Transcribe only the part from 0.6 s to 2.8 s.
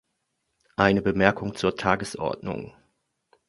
Eine Bemerkung zur Tagesordnung.